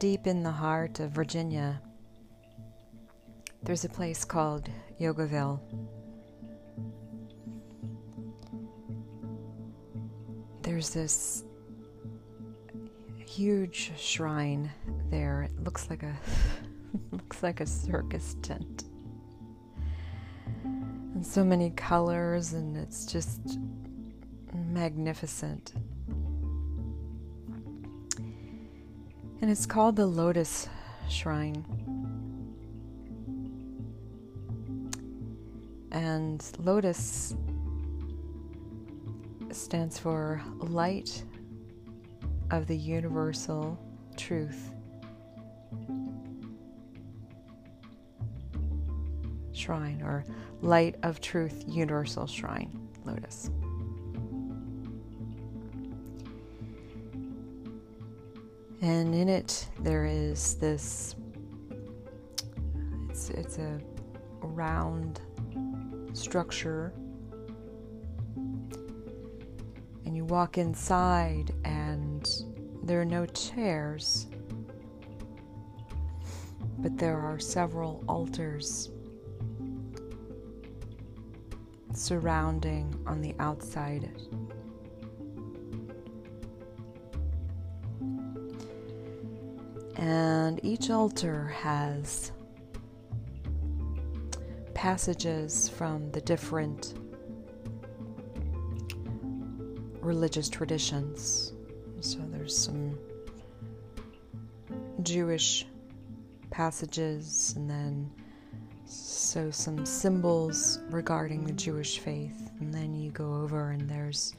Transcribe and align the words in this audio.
deep 0.00 0.26
in 0.26 0.42
the 0.42 0.50
heart 0.50 0.98
of 0.98 1.10
Virginia, 1.10 1.78
there's 3.62 3.84
a 3.84 3.88
place 3.88 4.24
called 4.24 4.70
Yogaville. 4.98 5.60
There's 10.62 10.88
this 10.88 11.44
huge 13.18 13.92
shrine 13.98 14.70
there. 15.10 15.42
It 15.42 15.62
looks 15.62 15.90
like 15.90 16.02
a 16.02 16.16
looks 17.12 17.42
like 17.42 17.60
a 17.60 17.66
circus 17.66 18.36
tent. 18.40 18.84
And 20.64 21.26
so 21.26 21.44
many 21.44 21.70
colors 21.72 22.54
and 22.54 22.74
it's 22.74 23.04
just 23.04 23.58
magnificent. 24.54 25.74
And 29.40 29.50
it's 29.50 29.64
called 29.64 29.96
the 29.96 30.06
Lotus 30.06 30.68
Shrine. 31.08 31.64
And 35.90 36.44
Lotus 36.58 37.34
stands 39.50 39.98
for 39.98 40.42
light 40.58 41.24
of 42.50 42.66
the 42.66 42.76
universal 42.76 43.78
truth. 44.16 44.72
Shrine 49.52 50.02
or 50.02 50.24
Light 50.62 50.96
of 51.02 51.20
Truth 51.20 51.64
Universal 51.66 52.26
Shrine, 52.26 52.88
Lotus. 53.04 53.50
And 58.82 59.14
in 59.14 59.28
it 59.28 59.68
there 59.80 60.06
is 60.06 60.54
this 60.54 61.14
it's 63.08 63.30
it's 63.30 63.58
a 63.58 63.80
round 64.40 65.20
structure 66.12 66.92
and 70.04 70.16
you 70.16 70.24
walk 70.24 70.58
inside 70.58 71.52
and 71.64 72.28
there 72.82 73.00
are 73.00 73.04
no 73.04 73.26
chairs 73.26 74.26
but 76.78 76.96
there 76.96 77.18
are 77.18 77.38
several 77.38 78.02
altars 78.08 78.90
surrounding 81.92 82.98
on 83.06 83.20
the 83.20 83.34
outside. 83.38 84.10
And 90.00 90.58
each 90.64 90.88
altar 90.88 91.48
has 91.48 92.32
passages 94.72 95.68
from 95.68 96.10
the 96.12 96.22
different 96.22 96.94
religious 100.00 100.48
traditions. 100.48 101.52
So 102.00 102.18
there's 102.30 102.56
some 102.56 102.98
Jewish 105.02 105.66
passages 106.48 107.52
and 107.58 107.68
then 107.68 108.10
so 108.86 109.50
some 109.50 109.84
symbols 109.84 110.78
regarding 110.88 111.44
the 111.44 111.52
Jewish 111.52 111.98
faith 111.98 112.50
and 112.60 112.72
then 112.72 112.94
you 112.94 113.10
go 113.10 113.34
over 113.34 113.72
and 113.72 113.88
there's 113.88 114.34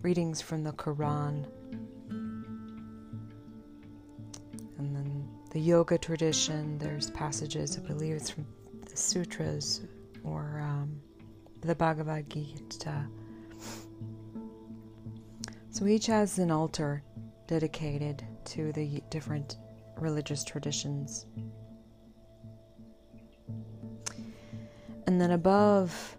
readings 0.00 0.40
from 0.40 0.64
the 0.64 0.72
Quran 0.72 1.46
and 4.82 4.96
then 4.96 5.28
the 5.50 5.60
yoga 5.60 5.96
tradition 5.96 6.78
there's 6.78 7.10
passages 7.10 7.78
I 7.78 7.86
believe 7.86 8.16
it's 8.16 8.30
from 8.30 8.46
the 8.84 8.96
sutras 8.96 9.82
or 10.24 10.60
um, 10.60 11.00
the 11.60 11.74
Bhagavad 11.74 12.28
Gita 12.28 13.06
so 15.70 15.86
each 15.86 16.06
has 16.06 16.38
an 16.38 16.50
altar 16.50 17.02
dedicated 17.46 18.22
to 18.44 18.72
the 18.72 19.02
different 19.08 19.56
religious 19.96 20.44
traditions. 20.44 21.24
And 25.06 25.20
then 25.20 25.30
above 25.30 26.16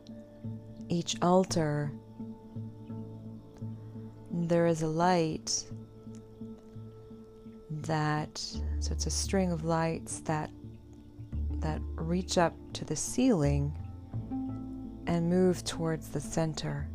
each 0.90 1.16
altar, 1.22 1.92
there 4.32 4.66
is 4.66 4.82
a 4.82 4.88
light 4.88 5.66
that 7.84 8.38
so 8.38 8.92
it's 8.92 9.06
a 9.06 9.12
string 9.12 9.52
of 9.52 9.64
lights 9.64 10.20
that 10.22 10.50
that 11.60 11.82
reach 11.96 12.38
up 12.38 12.54
to 12.74 12.84
the 12.84 12.96
ceiling 12.96 13.74
and 15.08 15.30
move 15.30 15.64
towards 15.64 16.10
the 16.10 16.20
center. 16.20 16.88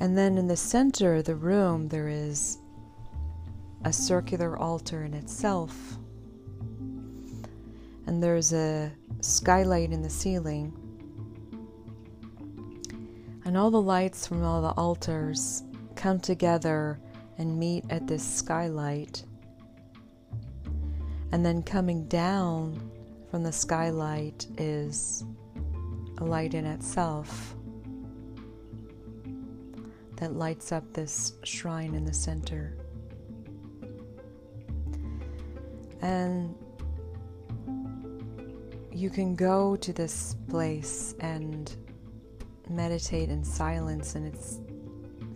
And 0.00 0.16
then 0.16 0.38
in 0.38 0.46
the 0.46 0.56
center 0.56 1.16
of 1.16 1.24
the 1.24 1.34
room, 1.34 1.88
there 1.88 2.08
is 2.08 2.58
a 3.84 3.92
circular 3.92 4.56
altar 4.56 5.04
in 5.04 5.12
itself. 5.12 5.98
And 8.06 8.22
there's 8.22 8.52
a 8.52 8.90
skylight 9.20 9.90
in 9.90 10.02
the 10.02 10.10
ceiling. 10.10 10.72
And 13.44 13.56
all 13.56 13.70
the 13.70 13.82
lights 13.82 14.26
from 14.26 14.42
all 14.44 14.62
the 14.62 14.70
altars 14.70 15.64
come 15.98 16.20
together 16.20 17.00
and 17.38 17.58
meet 17.58 17.84
at 17.90 18.06
this 18.06 18.22
skylight. 18.22 19.24
And 21.32 21.44
then 21.44 21.62
coming 21.62 22.06
down 22.06 22.90
from 23.30 23.42
the 23.42 23.52
skylight 23.52 24.46
is 24.56 25.24
a 26.18 26.24
light 26.24 26.54
in 26.54 26.64
itself 26.64 27.56
that 30.16 30.34
lights 30.34 30.72
up 30.72 30.84
this 30.92 31.34
shrine 31.42 31.94
in 31.94 32.04
the 32.04 32.14
center. 32.14 32.76
And 36.00 36.54
you 38.92 39.10
can 39.10 39.34
go 39.34 39.76
to 39.76 39.92
this 39.92 40.36
place 40.48 41.14
and 41.20 41.74
meditate 42.68 43.30
in 43.30 43.42
silence, 43.44 44.14
and 44.14 44.26
it's 44.26 44.60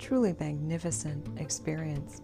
truly 0.03 0.35
magnificent 0.41 1.25
experience. 1.39 2.21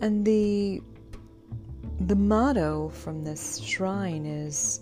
And 0.00 0.24
the 0.24 0.80
the 2.00 2.16
motto 2.16 2.88
from 2.88 3.24
this 3.24 3.58
shrine 3.58 4.24
is 4.24 4.80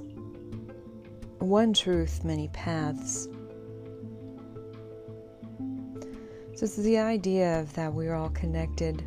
one 1.39 1.73
truth, 1.73 2.25
many 2.25 2.49
paths. 2.49 3.29
So 6.55 6.65
it's 6.65 6.77
the 6.77 6.99
idea 6.99 7.61
of 7.61 7.75
that 7.75 7.93
we're 7.93 8.15
all 8.15 8.31
connected. 8.31 9.03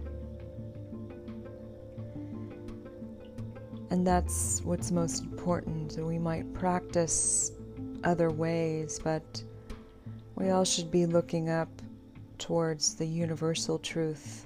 And 3.91 4.05
that's 4.05 4.61
what's 4.63 4.91
most 4.91 5.23
important. 5.23 5.97
We 5.97 6.19
might 6.19 6.53
practice 6.53 7.51
other 8.03 8.29
ways, 8.29 8.99
but 9.03 9.43
we 10.35 10.49
all 10.49 10.65
should 10.65 10.89
be 10.91 11.05
looking 11.05 11.49
up 11.49 11.69
towards 12.37 12.95
the 12.95 13.05
universal 13.05 13.77
truth. 13.79 14.45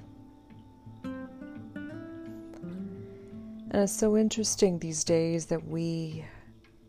And 3.73 3.81
it's 3.81 3.93
so 3.93 4.17
interesting 4.17 4.77
these 4.79 5.03
days 5.03 5.45
that 5.47 5.67
we 5.67 6.23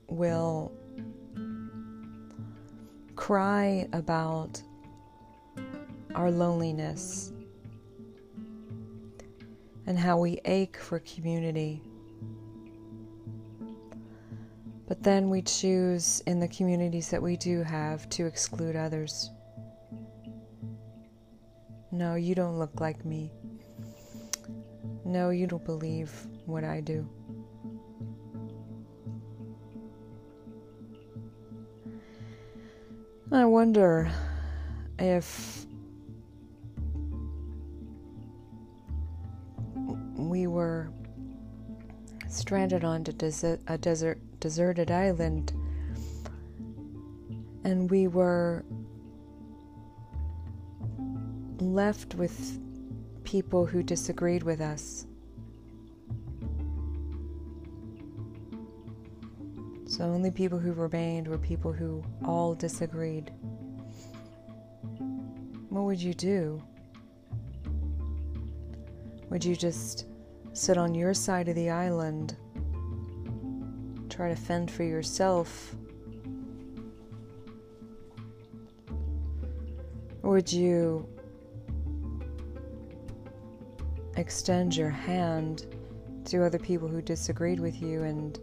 will 0.09 0.71
cry 3.17 3.89
about 3.93 4.63
our 6.15 6.31
loneliness 6.31 7.33
and 9.87 9.99
how 9.99 10.19
we 10.19 10.41
ache 10.45 10.77
for 10.77 10.99
community. 11.01 11.83
But 14.87 15.03
then 15.03 15.31
we 15.31 15.43
choose 15.43 16.21
in 16.27 16.41
the 16.41 16.49
communities 16.49 17.11
that 17.11 17.23
we 17.23 17.37
do 17.37 17.63
have 17.63 18.09
to 18.11 18.27
exclude 18.27 18.77
others. 18.77 19.31
No, 21.91 22.17
you 22.17 22.35
don't 22.35 22.59
look 22.59 22.81
like 22.81 23.05
me. 23.05 23.33
No, 25.05 25.31
you 25.31 25.47
don't 25.47 25.65
believe 25.65 26.13
what 26.45 26.65
I 26.65 26.81
do. 26.81 27.09
I 33.33 33.45
wonder 33.45 34.11
if 34.99 35.67
we 40.17 40.47
were 40.47 40.91
stranded 42.29 42.85
on 42.85 43.05
a 43.07 43.79
desert, 43.79 44.21
deserted 44.45 44.91
island 44.91 45.55
and 47.65 47.91
we 47.91 48.07
were 48.07 48.63
left 51.61 52.15
with 52.15 52.61
people 53.25 53.65
who 53.65 53.83
disagreed 53.83 54.43
with 54.43 54.61
us. 54.61 55.07
So, 59.87 60.05
only 60.05 60.31
people 60.31 60.59
who 60.59 60.75
remained 60.75 61.27
were 61.27 61.39
people 61.39 61.73
who 61.73 62.05
all 62.23 62.55
disagreed. 62.55 63.33
What 65.71 65.85
would 65.85 66.03
you 66.03 66.13
do? 66.13 66.63
Would 69.31 69.43
you 69.43 69.57
just 69.57 70.05
sit 70.53 70.77
on 70.77 70.95
your 70.95 71.15
side 71.15 71.49
of 71.49 71.55
the 71.55 71.71
island, 71.71 72.37
try 74.15 74.29
to 74.29 74.37
fend 74.37 74.71
for 74.71 74.85
yourself? 74.85 75.75
Would 80.23 80.53
you 80.53 81.09
extend 84.17 84.77
your 84.77 84.91
hand 84.91 85.67
to 86.27 86.45
other 86.45 86.59
people 86.59 86.87
who 86.87 87.03
disagreed 87.03 87.59
with 87.59 87.83
you 87.83 88.05
and 88.05 88.39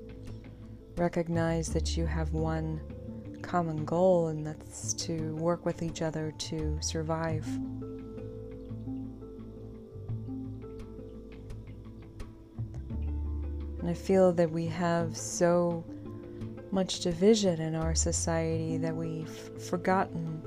recognize 0.98 1.70
that 1.70 1.96
you 1.96 2.06
have 2.06 2.34
one 2.34 2.82
common 3.42 3.86
goal, 3.86 4.28
and 4.28 4.46
that's 4.46 4.94
to 4.94 5.36
work 5.38 5.66
with 5.66 5.82
each 5.82 6.02
other 6.02 6.34
to 6.38 6.78
survive. 6.82 7.48
And 13.82 13.90
I 13.90 13.96
feel 13.96 14.32
that 14.34 14.52
we 14.52 14.68
have 14.68 15.18
so 15.18 15.84
much 16.70 17.00
division 17.00 17.60
in 17.60 17.74
our 17.74 17.96
society 17.96 18.78
that 18.78 18.96
we've 18.96 19.28
forgotten 19.60 20.40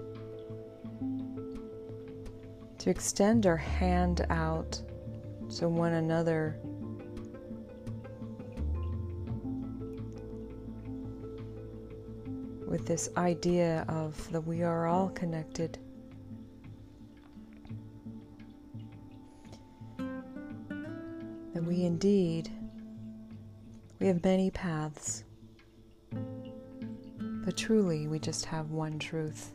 to 2.79 2.91
extend 2.91 3.45
our 3.45 3.57
hand 3.57 4.25
out 4.31 4.81
to 5.57 5.69
one 5.69 5.95
another 5.95 6.57
with 12.69 12.87
this 12.87 13.09
idea 13.17 13.85
of 13.89 14.31
that 14.31 14.41
we 14.41 14.63
are 14.63 14.87
all 14.87 15.09
connected. 15.09 15.77
That 19.99 21.65
we 21.65 21.85
indeed 21.85 22.51
we 24.05 24.09
have 24.09 24.23
many 24.23 24.51
paths. 24.51 25.25
But 26.13 27.57
truly 27.57 28.07
we 28.07 28.19
just 28.19 28.45
have 28.45 28.71
one 28.71 28.99
truth. 28.99 29.55